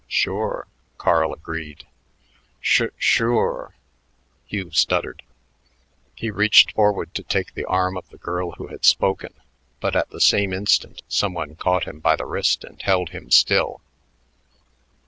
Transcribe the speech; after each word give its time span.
"Sure," 0.07 0.65
Carl 0.97 1.31
agreed. 1.31 1.85
"Sh 2.59 2.85
shure," 2.97 3.75
Hugh 4.47 4.71
stuttered. 4.71 5.21
He 6.15 6.31
reached 6.31 6.71
forward 6.71 7.13
to 7.13 7.21
take 7.21 7.53
the 7.53 7.65
arm 7.65 7.95
of 7.95 8.09
the 8.09 8.17
girl 8.17 8.53
who 8.53 8.65
had 8.69 8.83
spoken, 8.83 9.35
but 9.79 9.95
at 9.95 10.09
the 10.09 10.19
same 10.19 10.53
instant 10.53 11.03
some 11.07 11.35
one 11.35 11.55
caught 11.55 11.83
him 11.83 11.99
by 11.99 12.15
the 12.15 12.25
wrist 12.25 12.63
and 12.63 12.81
held 12.81 13.09
him 13.09 13.29
still. 13.29 13.79